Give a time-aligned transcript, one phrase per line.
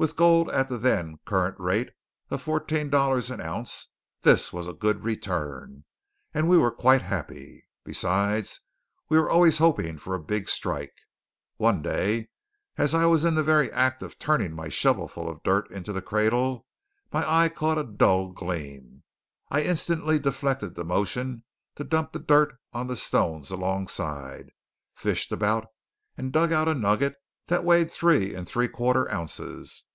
[0.00, 1.90] With gold at the then current rate
[2.30, 3.88] of fourteen dollars an ounce
[4.20, 5.82] this was a good return,
[6.32, 7.64] and we were quite happy.
[7.82, 8.60] Besides,
[9.08, 10.94] we were always hoping for a big strike.
[11.56, 12.28] One day,
[12.76, 16.00] as I was in the very act of turning my shovelful of dirt into the
[16.00, 16.64] cradle,
[17.12, 19.02] my eye caught a dull gleam.
[19.50, 21.42] I instantly deflected the motion
[21.74, 24.50] to dump the dirt on the stones alongside,
[24.94, 25.66] fished about,
[26.16, 27.16] and dug out a nugget
[27.48, 29.86] that weighed three and three quarter ounces.